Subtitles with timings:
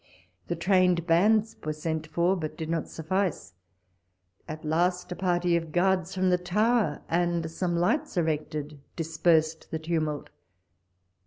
[0.47, 3.53] The Trained Bands were sent for, but did not suffice.
[4.47, 9.77] At last a party of guards, from the Tower, and some lights erected, dispersed the
[9.77, 10.31] tumult.